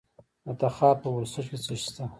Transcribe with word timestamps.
د 0.45 0.47
تخار 0.59 0.95
په 1.03 1.07
ورسج 1.15 1.45
کې 1.51 1.57
څه 1.65 1.73
شی 1.81 1.87
شته؟ 1.91 2.03